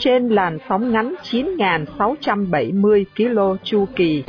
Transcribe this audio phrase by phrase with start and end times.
[0.00, 4.22] Trên làn sóng ngắn 9.670 km chu kỳ.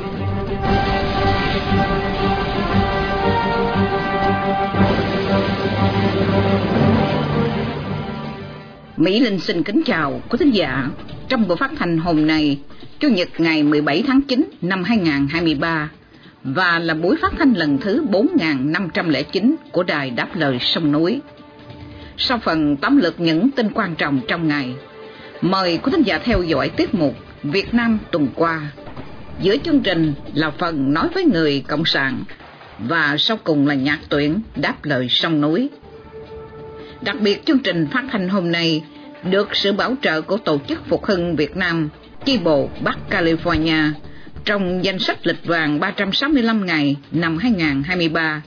[8.96, 10.88] Mỹ Linh xin kính chào quý thính giả.
[11.28, 12.58] Trong buổi phát thanh hôm nay,
[12.98, 15.90] Chủ nhật ngày 17 tháng 9 năm 2023
[16.44, 21.20] và là buổi phát thanh lần thứ 4509 của Đài Đáp Lời Sông Núi.
[22.16, 24.74] Sau phần tóm lược những tin quan trọng trong ngày,
[25.42, 28.72] mời quý thính giả theo dõi tiết mục Việt Nam tuần qua.
[29.40, 32.24] Giữa chương trình là phần nói với người Cộng sản
[32.78, 35.70] và sau cùng là nhạc tuyển Đáp Lời Sông Núi.
[37.00, 38.82] Đặc biệt chương trình phát thanh hôm nay
[39.30, 41.88] được sự bảo trợ của Tổ chức Phục hưng Việt Nam,
[42.24, 43.90] chi bộ Bắc California,
[44.44, 48.42] trong danh sách lịch vàng 365 ngày năm 2023,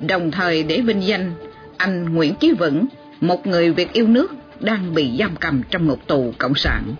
[0.00, 1.32] đồng thời để vinh danh
[1.76, 2.86] anh Nguyễn Chí Vững,
[3.20, 6.94] một người Việt yêu nước đang bị giam cầm trong ngục tù Cộng sản.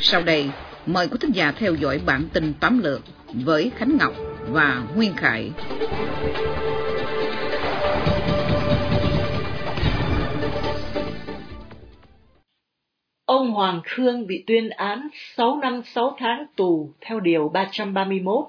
[0.00, 0.50] Sau đây,
[0.86, 3.00] mời quý thính giả theo dõi bản tin tóm lược
[3.32, 4.12] với Khánh Ngọc
[4.48, 5.52] và Nguyên Khải.
[13.24, 18.44] Ông Hoàng Khương bị tuyên án 6 năm 6 tháng tù theo Điều 331.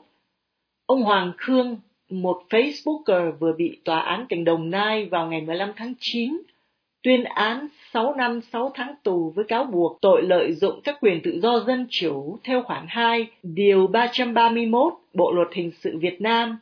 [0.86, 1.77] Ông Hoàng Khương,
[2.09, 6.38] một Facebooker vừa bị Tòa án tỉnh Đồng Nai vào ngày 15 tháng 9
[7.03, 11.21] tuyên án 6 năm 6 tháng tù với cáo buộc tội lợi dụng các quyền
[11.23, 16.57] tự do dân chủ theo khoản 2 Điều 331 Bộ Luật Hình sự Việt Nam.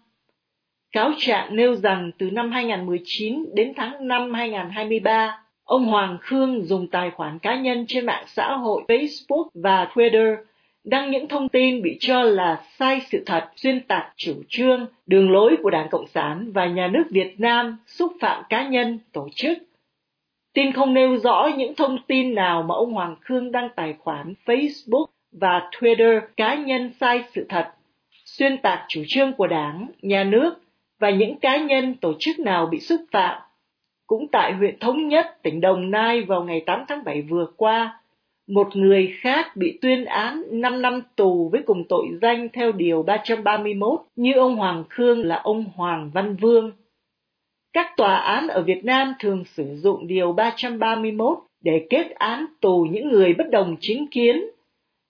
[0.92, 6.88] Cáo trạng nêu rằng từ năm 2019 đến tháng 5 2023, ông Hoàng Khương dùng
[6.88, 10.36] tài khoản cá nhân trên mạng xã hội Facebook và Twitter
[10.90, 15.32] đăng những thông tin bị cho là sai sự thật, xuyên tạc chủ trương, đường
[15.32, 19.30] lối của Đảng Cộng sản và nhà nước Việt Nam, xúc phạm cá nhân, tổ
[19.36, 19.58] chức.
[20.54, 24.34] Tin không nêu rõ những thông tin nào mà ông Hoàng Khương đăng tài khoản
[24.46, 27.68] Facebook và Twitter cá nhân sai sự thật,
[28.26, 30.54] xuyên tạc chủ trương của Đảng, nhà nước
[31.00, 33.42] và những cá nhân tổ chức nào bị xúc phạm.
[34.08, 38.00] Cũng tại huyện Thống Nhất, tỉnh Đồng Nai vào ngày 8 tháng 7 vừa qua,
[38.48, 43.04] một người khác bị tuyên án 5 năm tù với cùng tội danh theo Điều
[43.04, 46.72] 331 như ông Hoàng Khương là ông Hoàng Văn Vương.
[47.74, 52.88] Các tòa án ở Việt Nam thường sử dụng Điều 331 để kết án tù
[52.92, 54.46] những người bất đồng chính kiến.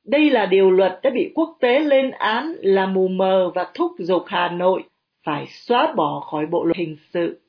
[0.05, 3.91] Đây là điều luật đã bị quốc tế lên án là mù mờ và thúc
[3.99, 4.83] giục Hà Nội
[5.25, 7.39] phải xóa bỏ khỏi bộ luật hình sự.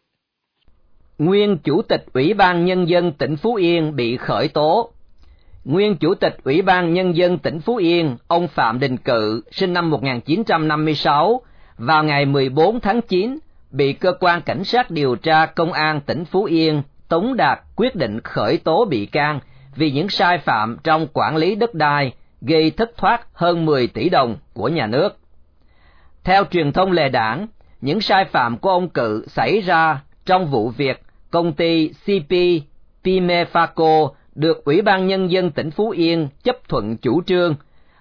[1.19, 4.91] Nguyên Chủ tịch Ủy ban Nhân dân tỉnh Phú Yên bị khởi tố.
[5.69, 9.73] Nguyên Chủ tịch Ủy ban Nhân dân tỉnh Phú Yên, ông Phạm Đình Cự, sinh
[9.73, 11.41] năm 1956,
[11.79, 13.39] vào ngày 14 tháng 9,
[13.71, 17.97] bị cơ quan cảnh sát điều tra công an tỉnh Phú Yên tống đạt quyết
[17.97, 19.41] định khởi tố bị can
[19.77, 24.09] vì những sai phạm trong quản lý đất đai gây thất thoát hơn 10 tỷ
[24.09, 25.17] đồng của nhà nước.
[26.25, 27.47] Theo truyền thông lề đảng,
[27.81, 32.33] những sai phạm của ông Cự xảy ra trong vụ việc công ty CP
[33.05, 37.55] Pimefaco được Ủy ban Nhân dân tỉnh Phú Yên chấp thuận chủ trương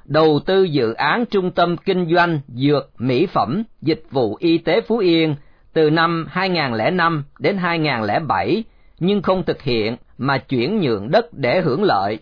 [0.06, 4.82] đầu tư dự án trung tâm kinh doanh dược, mỹ phẩm, dịch vụ y tế
[4.82, 5.36] Phú Yên
[5.74, 8.64] từ năm 2005 đến 2007
[9.00, 12.20] nhưng không thực hiện mà chuyển nhượng đất để hưởng lợi.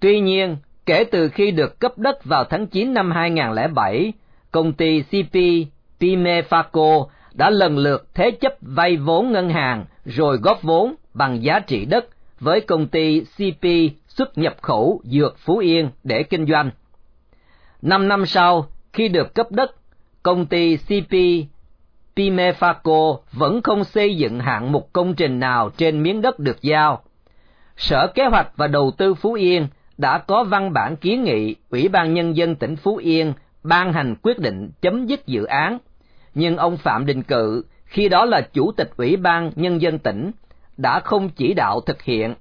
[0.00, 4.12] Tuy nhiên, kể từ khi được cấp đất vào tháng 9 năm 2007,
[4.50, 5.36] công ty CP
[6.00, 11.58] Pimefaco đã lần lượt thế chấp vay vốn ngân hàng rồi góp vốn bằng giá
[11.58, 13.66] trị đất với công ty CP
[14.08, 16.70] xuất nhập khẩu Dược Phú Yên để kinh doanh.
[17.82, 19.70] Năm năm sau, khi được cấp đất,
[20.22, 21.14] công ty CP
[22.16, 27.02] Pimefaco vẫn không xây dựng hạng mục công trình nào trên miếng đất được giao.
[27.76, 29.68] Sở Kế hoạch và Đầu tư Phú Yên
[29.98, 33.32] đã có văn bản kiến nghị Ủy ban Nhân dân tỉnh Phú Yên
[33.62, 35.78] ban hành quyết định chấm dứt dự án,
[36.34, 40.30] nhưng ông Phạm Đình Cự, khi đó là Chủ tịch Ủy ban Nhân dân tỉnh,
[40.76, 42.34] đã không chỉ đạo thực hiện.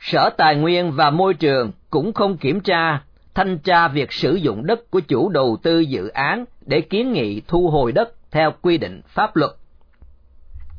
[0.00, 3.02] Sở Tài nguyên và Môi trường cũng không kiểm tra,
[3.34, 7.42] thanh tra việc sử dụng đất của chủ đầu tư dự án để kiến nghị
[7.48, 9.50] thu hồi đất theo quy định pháp luật.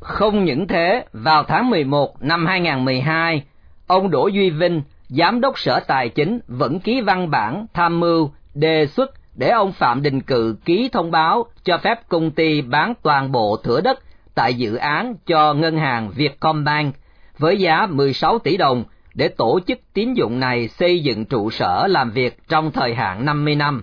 [0.00, 3.42] Không những thế, vào tháng 11 năm 2012,
[3.86, 8.30] ông Đỗ Duy Vinh, Giám đốc Sở Tài chính vẫn ký văn bản tham mưu
[8.54, 12.94] đề xuất để ông Phạm Đình Cự ký thông báo cho phép công ty bán
[13.02, 13.98] toàn bộ thửa đất
[14.34, 16.94] tại dự án cho ngân hàng Vietcombank
[17.38, 18.84] với giá 16 tỷ đồng
[19.14, 23.24] để tổ chức tín dụng này xây dựng trụ sở làm việc trong thời hạn
[23.24, 23.82] 50 năm.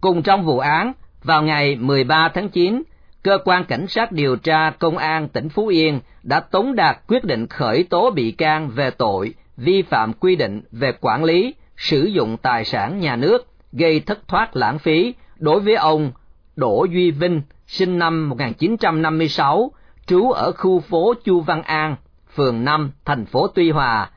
[0.00, 0.92] Cùng trong vụ án,
[1.24, 2.82] vào ngày 13 tháng 9,
[3.22, 7.24] cơ quan cảnh sát điều tra công an tỉnh Phú Yên đã tống đạt quyết
[7.24, 12.04] định khởi tố bị can về tội vi phạm quy định về quản lý, sử
[12.04, 16.12] dụng tài sản nhà nước gây thất thoát lãng phí đối với ông
[16.56, 19.70] Đỗ Duy Vinh, sinh năm 1956,
[20.06, 21.96] trú ở khu phố Chu Văn An,
[22.34, 24.10] phường 5, thành phố Tuy Hòa,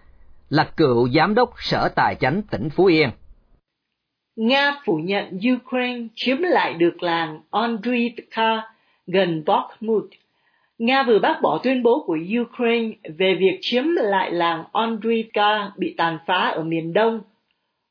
[0.50, 3.10] là cựu giám đốc Sở Tài chánh tỉnh Phú Yên.
[4.36, 8.62] Nga phủ nhận Ukraine chiếm lại được làng Andriivka
[9.08, 10.06] gần Bakhmut.
[10.78, 15.94] Nga vừa bác bỏ tuyên bố của Ukraine về việc chiếm lại làng Andriivka bị
[15.98, 17.22] tàn phá ở miền đông,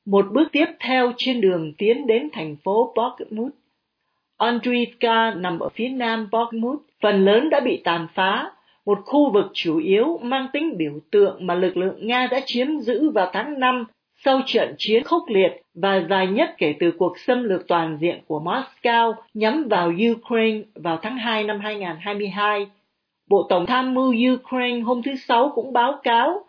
[0.06, 3.52] một bước tiếp theo trên đường tiến đến thành phố Bakhmut.
[4.44, 8.50] Andriivka nằm ở phía nam Bakhmut, phần lớn đã bị tàn phá,
[8.86, 12.80] một khu vực chủ yếu mang tính biểu tượng mà lực lượng Nga đã chiếm
[12.80, 13.84] giữ vào tháng 5
[14.24, 18.20] sau trận chiến khốc liệt và dài nhất kể từ cuộc xâm lược toàn diện
[18.26, 22.66] của Moscow nhắm vào Ukraine vào tháng 2 năm 2022.
[23.28, 26.44] Bộ Tổng tham mưu Ukraine hôm thứ Sáu cũng báo cáo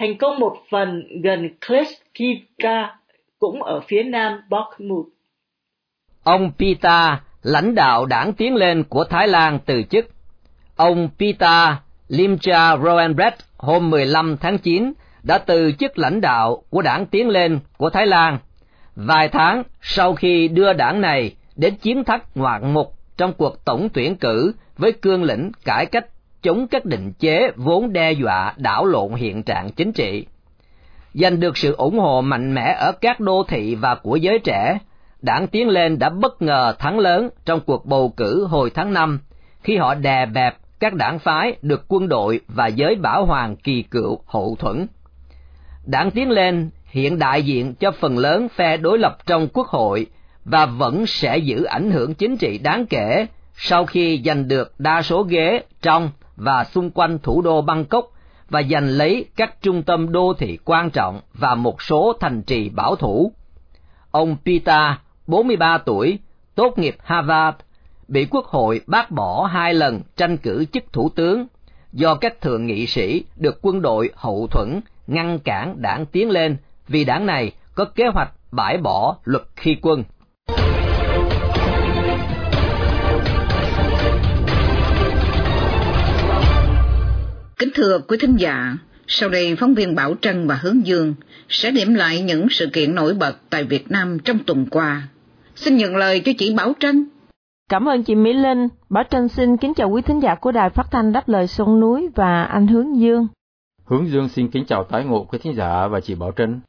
[0.00, 2.96] thành công một phần gần Kleskivka,
[3.38, 5.06] cũng ở phía nam Bakhmut.
[6.24, 10.06] Ông Pita, lãnh đạo đảng tiến lên của Thái Lan từ chức.
[10.76, 14.92] Ông Pita Limcha Roenbret hôm 15 tháng 9
[15.22, 18.38] đã từ chức lãnh đạo của đảng tiến lên của Thái Lan,
[18.96, 23.88] vài tháng sau khi đưa đảng này đến chiến thắng ngoạn mục trong cuộc tổng
[23.92, 26.06] tuyển cử với cương lĩnh cải cách
[26.42, 30.26] chống các định chế vốn đe dọa đảo lộn hiện trạng chính trị.
[31.14, 34.78] Giành được sự ủng hộ mạnh mẽ ở các đô thị và của giới trẻ,
[35.22, 39.20] đảng Tiến lên đã bất ngờ thắng lớn trong cuộc bầu cử hồi tháng 5
[39.62, 43.82] khi họ đè bẹp các đảng phái được quân đội và giới bảo hoàng kỳ
[43.82, 44.86] cựu hậu thuẫn.
[45.86, 50.06] Đảng Tiến lên hiện đại diện cho phần lớn phe đối lập trong quốc hội
[50.44, 53.26] và vẫn sẽ giữ ảnh hưởng chính trị đáng kể
[53.56, 58.04] sau khi giành được đa số ghế trong và xung quanh thủ đô Bangkok
[58.50, 62.68] và giành lấy các trung tâm đô thị quan trọng và một số thành trì
[62.68, 63.32] bảo thủ.
[64.10, 64.98] Ông Pita,
[65.28, 66.18] 43 tuổi,
[66.54, 67.56] tốt nghiệp Harvard,
[68.08, 71.46] bị quốc hội bác bỏ hai lần tranh cử chức thủ tướng
[71.92, 76.56] do các thượng nghị sĩ được quân đội hậu thuẫn ngăn cản đảng tiến lên
[76.88, 80.04] vì đảng này có kế hoạch bãi bỏ luật khi quân.
[87.58, 88.76] Kính thưa quý thính giả,
[89.06, 91.14] sau đây phóng viên Bảo Trân và Hướng Dương
[91.48, 95.08] sẽ điểm lại những sự kiện nổi bật tại Việt Nam trong tuần qua.
[95.60, 97.06] Xin nhận lời cho chị Bảo Trân.
[97.68, 98.68] Cảm ơn chị Mỹ Linh.
[98.90, 101.80] Bảo Trân xin kính chào quý thính giả của Đài Phát thanh Đáp lời sông
[101.80, 103.26] núi và anh Hướng Dương.
[103.84, 106.60] Hướng Dương xin kính chào tái ngộ quý thính giả và chị Bảo Trân.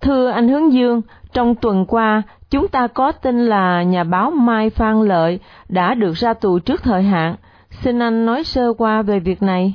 [0.00, 1.02] Thưa anh Hướng Dương,
[1.32, 5.38] trong tuần qua, chúng ta có tin là nhà báo Mai Phan Lợi
[5.68, 7.36] đã được ra tù trước thời hạn.
[7.70, 9.74] Xin anh nói sơ qua về việc này.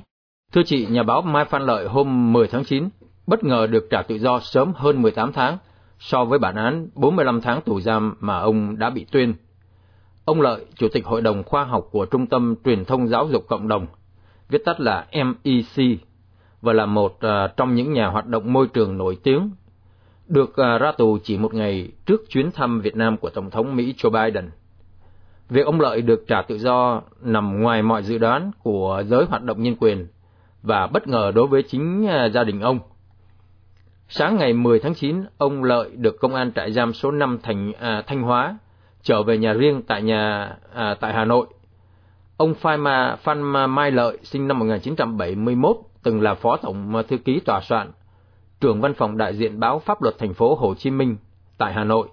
[0.53, 2.89] Thưa chị, nhà báo Mai Phan Lợi hôm 10 tháng 9
[3.27, 5.57] bất ngờ được trả tự do sớm hơn 18 tháng
[5.99, 9.33] so với bản án 45 tháng tù giam mà ông đã bị tuyên.
[10.25, 13.45] Ông Lợi, Chủ tịch Hội đồng Khoa học của Trung tâm Truyền thông Giáo dục
[13.47, 13.87] Cộng đồng,
[14.49, 15.99] viết tắt là MEC,
[16.61, 19.51] và là một uh, trong những nhà hoạt động môi trường nổi tiếng,
[20.27, 23.75] được uh, ra tù chỉ một ngày trước chuyến thăm Việt Nam của Tổng thống
[23.75, 24.49] Mỹ Joe Biden.
[25.49, 29.43] Việc ông Lợi được trả tự do nằm ngoài mọi dự đoán của giới hoạt
[29.43, 30.07] động nhân quyền
[30.63, 32.79] và bất ngờ đối với chính uh, gia đình ông.
[34.11, 37.73] Sáng ngày 10 tháng 9, ông Lợi được công an trại giam số 5 thành
[37.73, 38.57] à, Thanh Hóa
[39.01, 41.47] trở về nhà riêng tại nhà à, tại Hà Nội.
[42.37, 42.83] Ông Phan,
[43.23, 47.91] Phan Mai Lợi sinh năm 1971 từng là phó tổng à, thư ký tòa soạn,
[48.61, 51.17] trưởng văn phòng đại diện báo pháp luật thành phố Hồ Chí Minh
[51.57, 52.07] tại Hà Nội,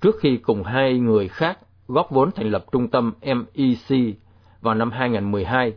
[0.00, 4.16] trước khi cùng hai người khác góp vốn thành lập trung tâm MEC
[4.60, 5.72] vào năm 2012.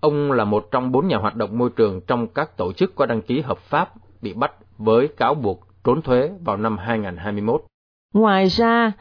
[0.00, 3.06] Ông là một trong bốn nhà hoạt động môi trường trong các tổ chức có
[3.06, 3.94] đăng ký hợp pháp
[4.24, 7.62] bị bắt với cáo buộc trốn thuế vào năm 2021.
[8.14, 8.92] Ngoài ra,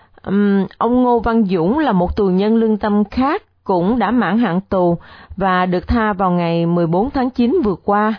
[0.77, 4.61] ông Ngô Văn Dũng là một tù nhân lương tâm khác cũng đã mãn hạn
[4.69, 4.97] tù
[5.37, 8.13] và được tha vào ngày 14 tháng 9 vừa qua.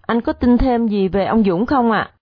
[0.00, 1.98] Anh có tin thêm gì về ông Dũng không ạ?
[1.98, 2.12] À?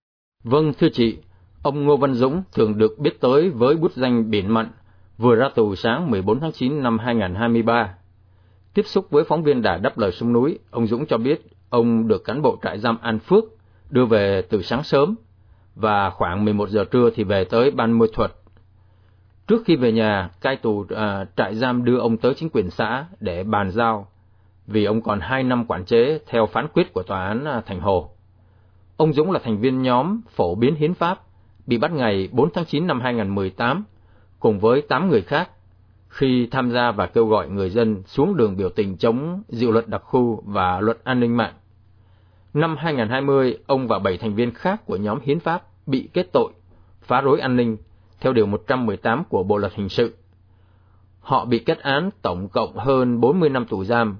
[0.45, 1.19] Vâng, thưa chị,
[1.63, 4.67] ông Ngô Văn Dũng thường được biết tới với bút danh Biển Mận,
[5.19, 7.95] vừa ra tù sáng 14 tháng 9 năm 2023.
[8.75, 12.09] Tiếp xúc với phóng viên đài đáp lời sông núi, ông Dũng cho biết ông
[12.09, 13.45] được cán bộ trại giam An Phước
[13.91, 15.15] đưa về từ sáng sớm
[15.75, 18.33] và khoảng 11 giờ trưa thì về tới ban môi thuật.
[19.47, 23.07] Trước khi về nhà, cai tù à, trại giam đưa ông tới chính quyền xã
[23.21, 24.09] để bàn giao
[24.67, 27.81] vì ông còn hai năm quản chế theo phán quyết của tòa án à, Thành
[27.81, 28.11] Hồ.
[28.97, 31.21] Ông Dũng là thành viên nhóm phổ biến hiến pháp,
[31.67, 33.85] bị bắt ngày 4 tháng 9 năm 2018
[34.41, 35.51] cùng với 8 người khác
[36.09, 39.89] khi tham gia và kêu gọi người dân xuống đường biểu tình chống dự luật
[39.89, 41.55] đặc khu và luật an ninh mạng.
[42.55, 46.53] Năm 2020, ông và 7 thành viên khác của nhóm hiến pháp bị kết tội
[47.03, 47.77] phá rối an ninh
[48.21, 50.17] theo điều 118 của Bộ luật hình sự.
[51.21, 54.17] Họ bị kết án tổng cộng hơn 40 năm tù giam.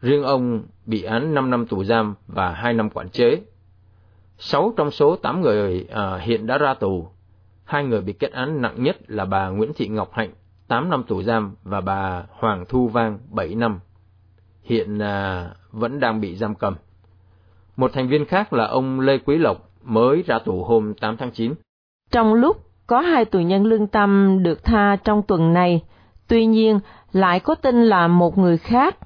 [0.00, 3.40] Riêng ông bị án 5 năm tù giam và 2 năm quản chế.
[4.38, 7.08] 6 trong số 8 người à, hiện đã ra tù.
[7.64, 10.30] Hai người bị kết án nặng nhất là bà Nguyễn Thị Ngọc Hạnh,
[10.68, 13.80] 8 năm tù giam và bà Hoàng Thu Vang, 7 năm.
[14.62, 16.74] Hiện à, vẫn đang bị giam cầm.
[17.76, 21.30] Một thành viên khác là ông Lê Quý Lộc mới ra tù hôm 8 tháng
[21.30, 21.54] 9.
[22.10, 25.82] Trong lúc có hai tù nhân lương tâm được tha trong tuần này,
[26.28, 26.80] tuy nhiên
[27.12, 28.96] lại có tin là một người khác,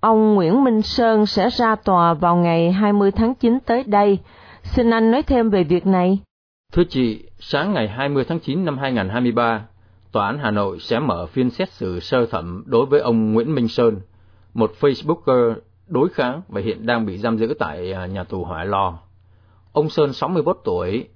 [0.00, 4.18] ông Nguyễn Minh Sơn sẽ ra tòa vào ngày 20 tháng 9 tới đây.
[4.62, 6.18] Xin anh nói thêm về việc này.
[6.72, 9.62] Thưa chị, sáng ngày 20 tháng 9 năm 2023,
[10.12, 13.54] Tòa án Hà Nội sẽ mở phiên xét xử sơ thẩm đối với ông Nguyễn
[13.54, 14.00] Minh Sơn,
[14.54, 15.54] một Facebooker
[15.88, 18.98] đối kháng và hiện đang bị giam giữ tại à, nhà tù Hỏa Lò.
[19.72, 21.08] Ông Sơn 61 tuổi,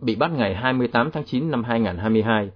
[0.00, 2.50] bị bắt ngày 28 tháng 9 năm 2022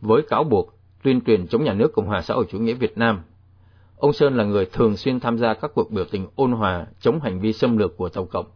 [0.00, 2.98] với cáo buộc tuyên truyền chống nhà nước Cộng hòa xã hội chủ nghĩa Việt
[2.98, 3.22] Nam.
[3.96, 7.20] Ông Sơn là người thường xuyên tham gia các cuộc biểu tình ôn hòa chống
[7.20, 8.46] hành vi xâm lược của tàu cộng,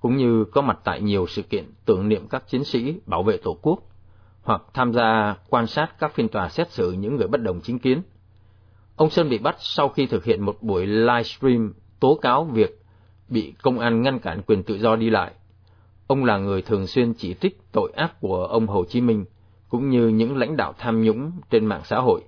[0.00, 3.36] cũng như có mặt tại nhiều sự kiện tưởng niệm các chiến sĩ bảo vệ
[3.36, 3.78] Tổ quốc,
[4.42, 7.78] hoặc tham gia quan sát các phiên tòa xét xử những người bất đồng chính
[7.78, 8.02] kiến.
[8.96, 12.78] Ông Sơn bị bắt sau khi thực hiện một buổi livestream tố cáo việc
[13.28, 15.32] bị công an ngăn cản quyền tự do đi lại
[16.08, 19.24] Ông là người thường xuyên chỉ trích tội ác của ông Hồ Chí Minh,
[19.68, 22.20] cũng như những lãnh đạo tham nhũng trên mạng xã hội.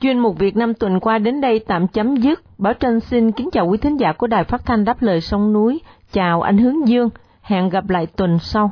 [0.00, 2.40] Chuyên mục Việt Nam tuần qua đến đây tạm chấm dứt.
[2.58, 5.52] Bảo Trân xin kính chào quý thính giả của Đài Phát thanh Đáp lời sông
[5.52, 5.80] núi.
[6.12, 7.08] Chào anh Hướng Dương.
[7.42, 8.70] Hẹn gặp lại tuần sau.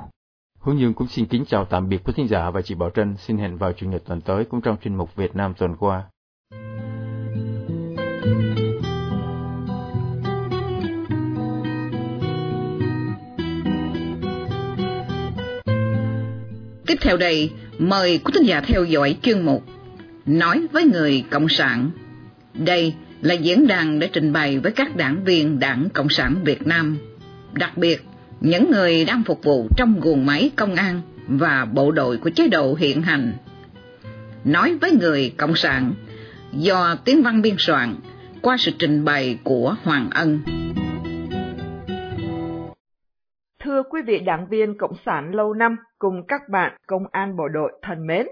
[0.60, 3.16] Hướng Dương cũng xin kính chào tạm biệt quý thính giả và chị Bảo Trân.
[3.16, 6.02] Xin hẹn vào Chủ nhật tuần tới cũng trong chuyên mục Việt Nam tuần qua.
[16.94, 19.64] Tiếp theo đây, mời quý thính giả theo dõi chương mục
[20.26, 21.90] Nói với người Cộng sản.
[22.54, 26.66] Đây là diễn đàn để trình bày với các đảng viên Đảng Cộng sản Việt
[26.66, 26.98] Nam,
[27.52, 28.04] đặc biệt
[28.40, 32.48] những người đang phục vụ trong guồng máy công an và bộ đội của chế
[32.48, 33.32] độ hiện hành.
[34.44, 35.94] Nói với người Cộng sản
[36.52, 37.94] do tiếng văn biên soạn
[38.42, 40.40] qua sự trình bày của Hoàng Ân.
[43.64, 47.48] Thưa quý vị đảng viên Cộng sản lâu năm cùng các bạn công an bộ
[47.48, 48.26] đội thân mến.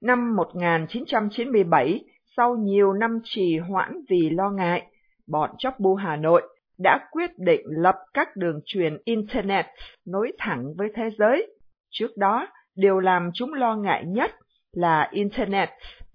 [0.00, 2.04] Năm 1997,
[2.36, 4.86] sau nhiều năm trì hoãn vì lo ngại,
[5.26, 6.42] bọn chóc bu Hà Nội
[6.78, 9.66] đã quyết định lập các đường truyền Internet
[10.06, 11.46] nối thẳng với thế giới.
[11.90, 12.46] Trước đó,
[12.76, 14.30] điều làm chúng lo ngại nhất
[14.72, 15.68] là Internet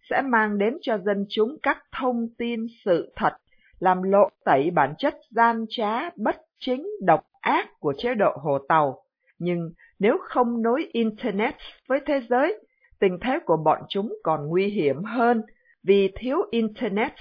[0.09, 3.33] sẽ mang đến cho dân chúng các thông tin sự thật,
[3.79, 8.57] làm lộ tẩy bản chất gian trá, bất chính, độc ác của chế độ Hồ
[8.69, 9.03] Tàu.
[9.39, 11.55] Nhưng nếu không nối Internet
[11.87, 12.59] với thế giới,
[12.99, 15.41] tình thế của bọn chúng còn nguy hiểm hơn
[15.83, 17.11] vì thiếu Internet,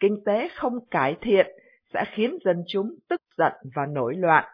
[0.00, 1.46] kinh tế không cải thiện
[1.94, 4.44] sẽ khiến dân chúng tức giận và nổi loạn.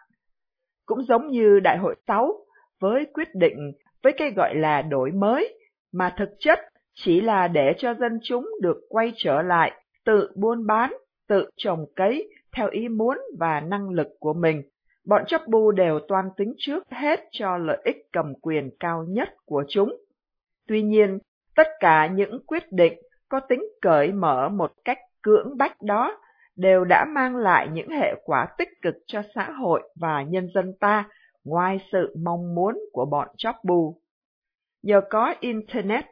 [0.86, 2.32] Cũng giống như Đại hội 6
[2.80, 5.58] với quyết định với cái gọi là đổi mới
[5.92, 6.58] mà thực chất
[6.94, 9.72] chỉ là để cho dân chúng được quay trở lại
[10.04, 10.92] tự buôn bán,
[11.28, 14.62] tự trồng cấy theo ý muốn và năng lực của mình
[15.06, 19.28] bọn chấp bu đều toan tính trước hết cho lợi ích cầm quyền cao nhất
[19.46, 19.96] của chúng.
[20.68, 21.18] Tuy nhiên,
[21.56, 22.92] tất cả những quyết định
[23.28, 26.18] có tính cởi mở một cách cưỡng bách đó
[26.56, 30.72] đều đã mang lại những hệ quả tích cực cho xã hội và nhân dân
[30.80, 31.08] ta
[31.44, 33.96] ngoài sự mong muốn của bọn chóp bu.
[34.82, 36.04] Nhờ có Internet,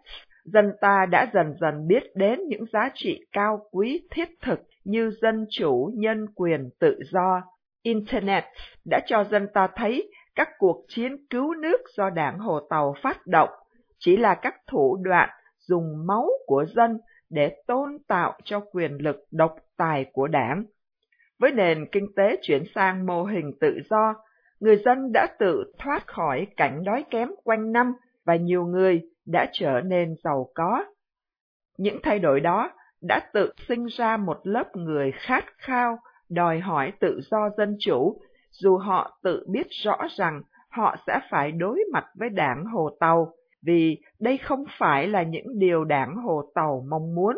[0.45, 5.11] dân ta đã dần dần biết đến những giá trị cao quý thiết thực như
[5.23, 7.43] dân chủ, nhân quyền, tự do,
[7.83, 8.45] Internet
[8.85, 13.27] đã cho dân ta thấy các cuộc chiến cứu nước do đảng Hồ Tàu phát
[13.27, 13.51] động
[13.99, 16.99] chỉ là các thủ đoạn dùng máu của dân
[17.31, 20.65] để tôn tạo cho quyền lực độc tài của đảng.
[21.39, 24.15] Với nền kinh tế chuyển sang mô hình tự do,
[24.61, 27.93] người dân đã tự thoát khỏi cảnh đói kém quanh năm
[28.25, 30.85] và nhiều người đã trở nên giàu có.
[31.79, 32.71] Những thay đổi đó
[33.03, 35.99] đã tự sinh ra một lớp người khát khao
[36.35, 38.21] đòi hỏi tự do dân chủ,
[38.51, 43.33] dù họ tự biết rõ rằng họ sẽ phải đối mặt với đảng Hồ Tàu,
[43.62, 47.37] vì đây không phải là những điều đảng Hồ Tàu mong muốn.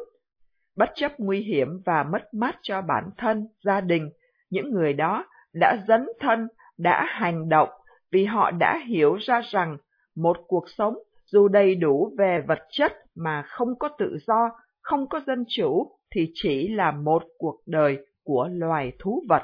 [0.76, 4.10] Bất chấp nguy hiểm và mất mát cho bản thân, gia đình,
[4.50, 5.24] những người đó
[5.54, 6.48] đã dấn thân,
[6.78, 7.68] đã hành động
[8.12, 9.76] vì họ đã hiểu ra rằng
[10.16, 10.94] một cuộc sống
[11.26, 14.50] dù đầy đủ về vật chất mà không có tự do,
[14.82, 19.42] không có dân chủ thì chỉ là một cuộc đời của loài thú vật.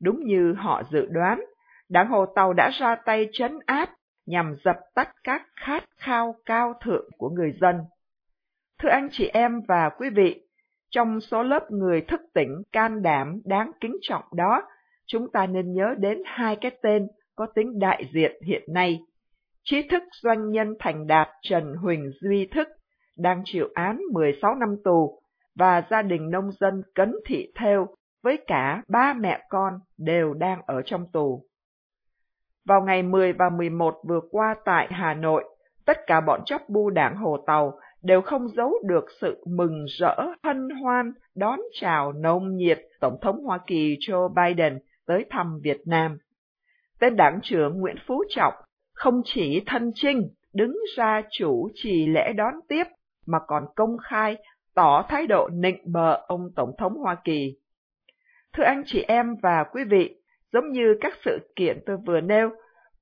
[0.00, 1.44] Đúng như họ dự đoán,
[1.88, 3.90] đảng Hồ Tàu đã ra tay trấn áp
[4.26, 7.76] nhằm dập tắt các khát khao cao thượng của người dân.
[8.82, 10.42] Thưa anh chị em và quý vị,
[10.90, 14.62] trong số lớp người thức tỉnh can đảm đáng kính trọng đó,
[15.06, 19.00] chúng ta nên nhớ đến hai cái tên có tính đại diện hiện nay.
[19.64, 22.68] Trí thức doanh nhân thành đạt Trần Huỳnh Duy Thức
[23.18, 25.19] đang chịu án 16 năm tù
[25.54, 27.88] và gia đình nông dân Cấn Thị Theo
[28.22, 31.44] với cả ba mẹ con đều đang ở trong tù.
[32.64, 35.44] Vào ngày 10 và 11 vừa qua tại Hà Nội,
[35.86, 40.16] tất cả bọn chóc bu đảng Hồ Tàu đều không giấu được sự mừng rỡ
[40.44, 45.80] hân hoan đón chào nồng nhiệt Tổng thống Hoa Kỳ Joe Biden tới thăm Việt
[45.86, 46.18] Nam.
[47.00, 48.54] Tên đảng trưởng Nguyễn Phú Trọng
[48.94, 52.84] không chỉ thân trinh đứng ra chủ trì lễ đón tiếp
[53.26, 54.36] mà còn công khai
[54.74, 57.56] tỏ thái độ nịnh bợ ông Tổng thống Hoa Kỳ.
[58.52, 60.16] Thưa anh chị em và quý vị,
[60.52, 62.50] giống như các sự kiện tôi vừa nêu,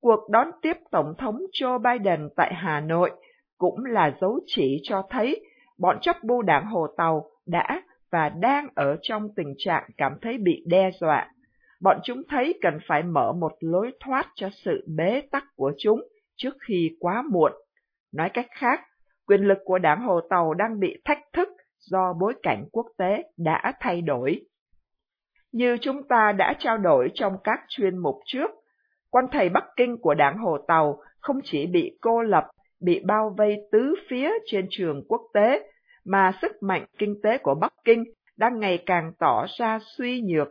[0.00, 3.10] cuộc đón tiếp Tổng thống Joe Biden tại Hà Nội
[3.58, 5.40] cũng là dấu chỉ cho thấy
[5.78, 10.38] bọn chấp bu đảng Hồ Tàu đã và đang ở trong tình trạng cảm thấy
[10.38, 11.30] bị đe dọa.
[11.80, 16.00] Bọn chúng thấy cần phải mở một lối thoát cho sự bế tắc của chúng
[16.36, 17.52] trước khi quá muộn.
[18.12, 18.80] Nói cách khác,
[19.28, 21.48] quyền lực của đảng Hồ Tàu đang bị thách thức
[21.80, 24.40] do bối cảnh quốc tế đã thay đổi.
[25.52, 28.50] Như chúng ta đã trao đổi trong các chuyên mục trước,
[29.10, 32.44] quan thầy Bắc Kinh của đảng Hồ Tàu không chỉ bị cô lập,
[32.80, 35.70] bị bao vây tứ phía trên trường quốc tế,
[36.04, 38.04] mà sức mạnh kinh tế của Bắc Kinh
[38.36, 40.48] đang ngày càng tỏ ra suy nhược.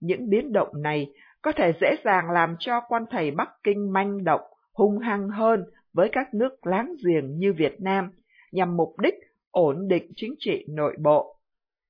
[0.00, 4.24] Những biến động này có thể dễ dàng làm cho quan thầy Bắc Kinh manh
[4.24, 4.40] động,
[4.72, 8.10] hung hăng hơn với các nước láng giềng như Việt Nam,
[8.52, 9.14] nhằm mục đích
[9.50, 11.36] ổn định chính trị nội bộ.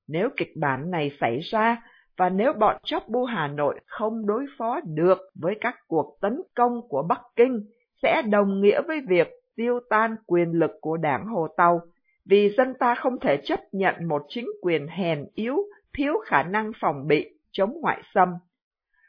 [0.09, 1.83] Nếu kịch bản này xảy ra,
[2.17, 6.41] và nếu bọn chóc bu Hà Nội không đối phó được với các cuộc tấn
[6.55, 7.61] công của Bắc Kinh,
[8.03, 11.81] sẽ đồng nghĩa với việc tiêu tan quyền lực của đảng Hồ Tàu,
[12.27, 15.57] vì dân ta không thể chấp nhận một chính quyền hèn yếu,
[15.97, 18.29] thiếu khả năng phòng bị, chống ngoại xâm.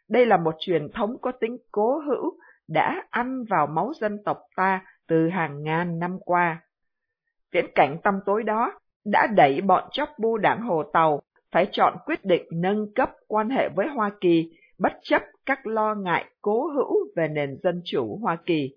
[0.09, 4.37] Đây là một truyền thống có tính cố hữu, đã ăn vào máu dân tộc
[4.55, 6.61] ta từ hàng ngàn năm qua.
[7.51, 11.97] Viễn cảnh tâm tối đó đã đẩy bọn chóc bu đảng Hồ Tàu phải chọn
[12.05, 16.67] quyết định nâng cấp quan hệ với Hoa Kỳ bất chấp các lo ngại cố
[16.67, 18.75] hữu về nền dân chủ Hoa Kỳ.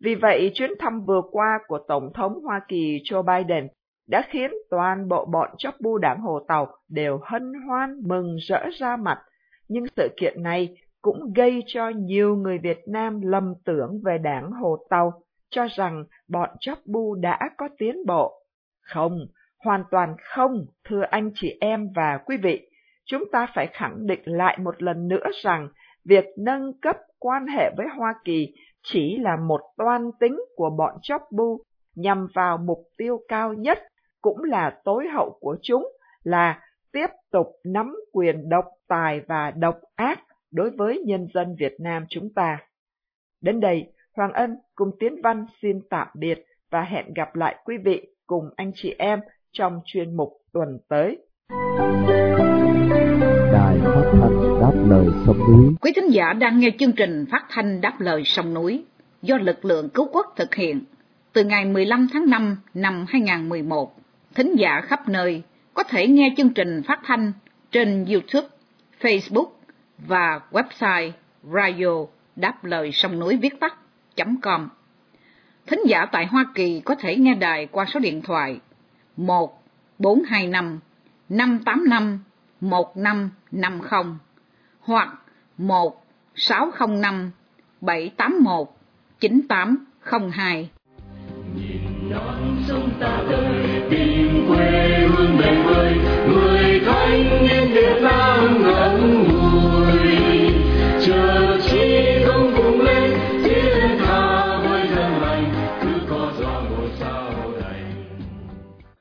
[0.00, 3.68] Vì vậy, chuyến thăm vừa qua của Tổng thống Hoa Kỳ Joe Biden
[4.08, 8.66] đã khiến toàn bộ bọn chóc bu đảng Hồ Tàu đều hân hoan mừng rỡ
[8.78, 9.22] ra mặt,
[9.68, 14.50] nhưng sự kiện này cũng gây cho nhiều người Việt Nam lầm tưởng về đảng
[14.52, 15.12] Hồ Tàu,
[15.50, 18.32] cho rằng bọn chóc bu đã có tiến bộ.
[18.80, 19.18] Không,
[19.64, 22.68] hoàn toàn không, thưa anh chị em và quý vị.
[23.04, 25.68] Chúng ta phải khẳng định lại một lần nữa rằng
[26.04, 30.94] việc nâng cấp quan hệ với Hoa Kỳ chỉ là một toan tính của bọn
[31.02, 31.60] chóc bu
[31.96, 33.78] nhằm vào mục tiêu cao nhất,
[34.22, 35.88] cũng là tối hậu của chúng,
[36.22, 36.60] là
[36.92, 40.20] tiếp tục nắm quyền độc tài và độc ác
[40.54, 42.58] đối với nhân dân Việt Nam chúng ta.
[43.40, 43.86] Đến đây,
[44.16, 48.44] Hoàng Ân cùng Tiến Văn xin tạm biệt và hẹn gặp lại quý vị cùng
[48.56, 49.20] anh chị em
[49.52, 51.18] trong chuyên mục tuần tới.
[53.52, 55.74] Đài phát thanh đáp lời sông núi.
[55.80, 58.84] Quý thính giả đang nghe chương trình phát thanh đáp lời sông núi
[59.22, 60.84] do lực lượng cứu quốc thực hiện
[61.32, 63.96] từ ngày 15 tháng 5 năm 2011.
[64.34, 65.42] Thính giả khắp nơi
[65.74, 67.32] có thể nghe chương trình phát thanh
[67.70, 68.48] trên YouTube,
[69.00, 69.53] Facebook
[70.06, 71.10] và website
[71.52, 74.68] radio đáp lời sông núi viết tắt.com.
[75.66, 78.60] Thính giả tại Hoa Kỳ có thể nghe đài qua số điện thoại
[79.16, 79.62] 1
[79.98, 80.78] 425
[81.28, 82.18] 585
[82.60, 84.02] 1550
[84.80, 85.08] hoặc
[85.58, 87.30] 1 605
[87.80, 88.68] 781
[89.20, 90.70] 9802.
[91.56, 95.94] Nhìn non sông ta tới tìm quê hương bề vời,
[96.28, 99.23] người thanh niên Việt Nam ngẩn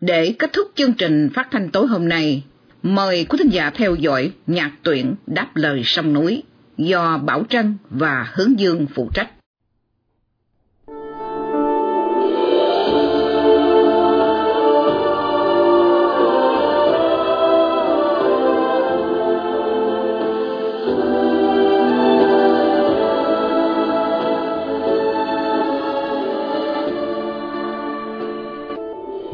[0.05, 2.43] Để kết thúc chương trình phát thanh tối hôm nay,
[2.83, 6.43] mời quý thính giả theo dõi nhạc tuyển đáp lời sông núi
[6.77, 9.29] do Bảo Trân và Hướng Dương phụ trách.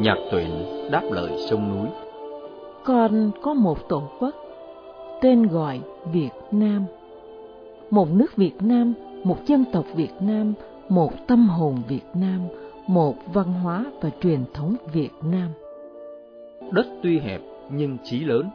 [0.02, 0.50] Nhạc tuyển
[0.92, 1.90] đáp lời sông núi
[2.86, 4.36] Con có một tổ quốc,
[5.22, 5.82] tên gọi
[6.14, 6.86] Việt Nam.
[7.90, 10.54] Một nước Việt Nam, một dân tộc Việt Nam,
[10.90, 12.40] một tâm hồn Việt Nam,
[12.88, 15.50] một văn hóa và truyền thống Việt Nam.
[16.72, 18.50] Đất tuy hẹp nhưng chí lớn,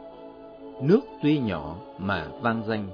[0.81, 2.87] nước tuy nhỏ mà vang danh.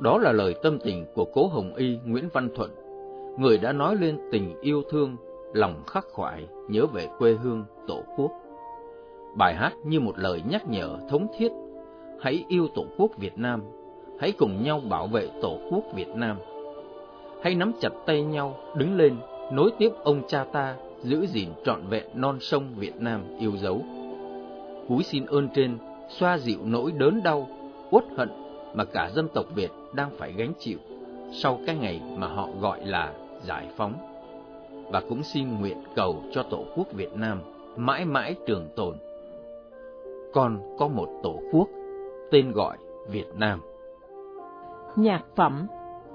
[0.00, 2.70] Đó là lời tâm tình của cố Hồng Y Nguyễn Văn Thuận,
[3.38, 5.16] người đã nói lên tình yêu thương
[5.52, 8.32] lòng khắc khoải nhớ về quê hương tổ quốc.
[9.36, 11.52] Bài hát như một lời nhắc nhở thống thiết,
[12.20, 13.62] hãy yêu tổ quốc Việt Nam,
[14.20, 16.36] hãy cùng nhau bảo vệ tổ quốc Việt Nam.
[17.42, 19.16] Hãy nắm chặt tay nhau, đứng lên,
[19.52, 23.82] nối tiếp ông cha ta, giữ gìn trọn vẹn non sông Việt Nam yêu dấu.
[24.88, 27.48] Cúi xin ơn trên, xoa dịu nỗi đớn đau,
[27.90, 28.28] uất hận
[28.74, 30.78] mà cả dân tộc Việt đang phải gánh chịu
[31.32, 33.12] sau cái ngày mà họ gọi là
[33.42, 34.11] giải phóng
[34.92, 37.40] và cũng xin nguyện cầu cho Tổ quốc Việt Nam
[37.76, 38.94] mãi mãi trường tồn.
[40.32, 41.68] Con có một Tổ quốc
[42.30, 42.76] tên gọi
[43.08, 43.60] Việt Nam.
[44.96, 45.66] Nhạc phẩm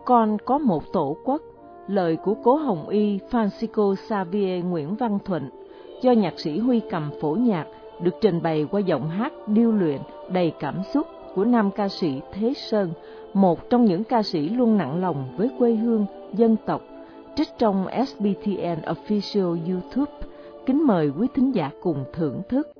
[0.06, 1.42] Con có một Tổ quốc,
[1.88, 5.50] lời của Cố Hồng Y Francisco Xavier Nguyễn Văn Thuận
[6.02, 7.68] do nhạc sĩ Huy Cầm phổ nhạc
[8.02, 12.22] được trình bày qua giọng hát điêu luyện đầy cảm xúc của nam ca sĩ
[12.34, 12.90] Thế Sơn,
[13.34, 16.82] một trong những ca sĩ luôn nặng lòng với quê hương, dân tộc
[17.38, 20.12] trích trong SBTN Official YouTube.
[20.65, 22.77] Kính mời quý thính giả cùng thưởng thức.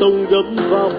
[0.00, 0.92] sông gấm vóc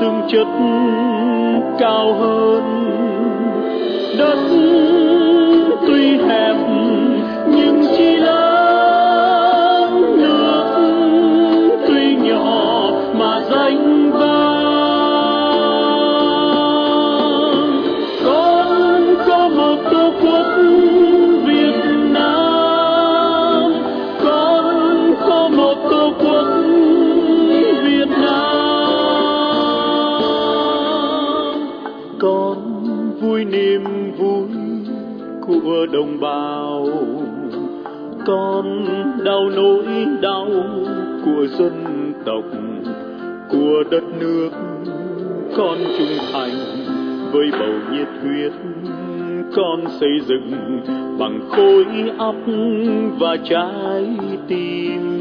[0.00, 0.46] xương chất
[1.78, 2.64] cao hơn.
[4.18, 4.38] Đất
[43.90, 44.50] đất nước
[45.56, 46.52] con trung thành
[47.32, 48.52] với bầu nhiệt huyết.
[49.54, 50.50] Con xây dựng
[51.18, 51.86] bằng khối
[52.18, 52.36] óc
[53.18, 54.16] và trái
[54.48, 55.19] tim.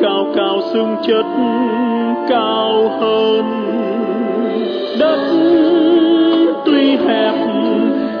[0.00, 1.24] Cao cao xương chất
[2.28, 3.44] cao hơn.
[4.98, 5.20] Đất
[6.64, 7.34] tuy hẹp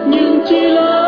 [0.06, 0.99] nhưng chỉ lớn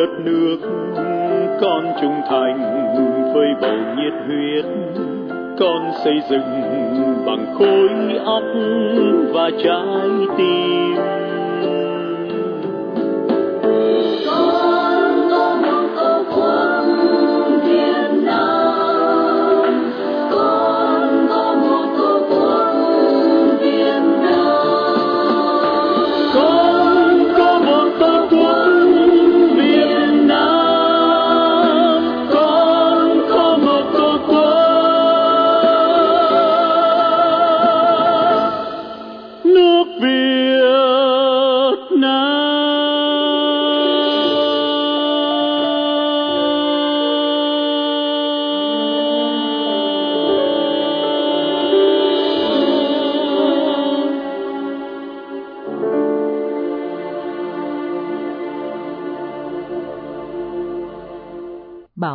[0.00, 0.56] đất nước
[1.60, 2.58] con trung thành
[3.34, 4.64] với bầu nhiệt huyết.
[5.58, 6.42] Con xây dựng
[7.26, 8.42] bằng khối óc
[9.32, 10.89] và trái tim.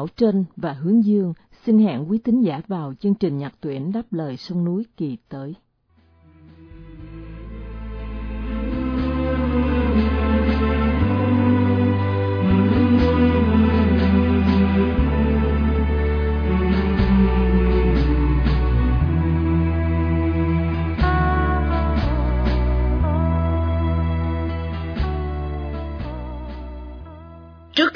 [0.06, 1.34] Bảo Trân và Hướng Dương
[1.66, 5.18] xin hẹn quý tín giả vào chương trình nhạc tuyển đáp lời sông núi kỳ
[5.30, 5.54] tới.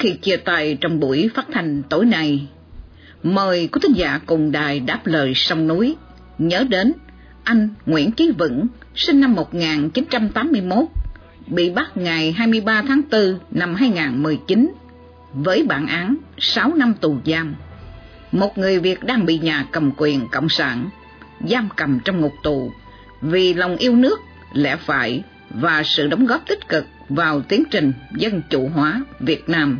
[0.10, 2.48] Khi chia tay trong buổi phát thanh tối nay,
[3.24, 5.96] mời quý thính giả cùng đài đáp lời sông núi,
[6.38, 6.94] nhớ đến
[7.44, 10.86] anh Nguyễn Chí Vững, sinh năm 1981,
[11.48, 14.72] bị bắt ngày 23 tháng 4 năm 2019
[15.34, 17.56] với bản án 6 năm tù giam.
[18.32, 20.90] Một người Việt đang bị nhà cầm quyền Cộng sản
[21.50, 22.72] giam cầm trong ngục tù
[23.22, 24.20] vì lòng yêu nước,
[24.54, 29.50] lẽ phải và sự đóng góp tích cực vào tiến trình dân chủ hóa Việt
[29.50, 29.80] Nam.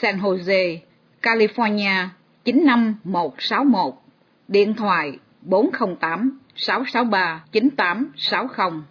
[0.00, 0.78] San Jose,
[1.22, 2.08] California
[2.44, 3.94] 95161,
[4.48, 8.82] điện thoại 408 663 9860.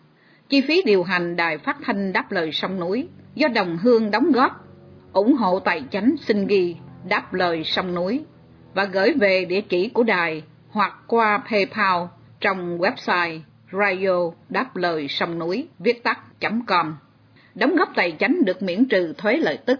[0.50, 4.32] Chi phí điều hành đài phát thanh đáp lời sông núi do đồng hương đóng
[4.32, 4.68] góp,
[5.14, 6.76] ủng hộ tài chánh xin ghi
[7.10, 8.22] đáp lời sông núi
[8.74, 12.02] và gửi về địa chỉ của đài hoặc qua PayPal
[12.40, 13.40] trong website
[13.72, 16.96] radio đáp lời sông núi viết tắt.com.
[17.56, 19.80] Đóng góp tài chánh được miễn trừ thuế lợi tức.